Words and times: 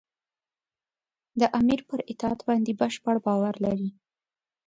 د 1.39 1.41
امیر 1.59 1.79
پر 1.89 1.99
اطاعت 2.11 2.39
باندې 2.49 2.71
بشپړ 2.81 3.15
باور 3.25 3.55
لري. 3.65 3.89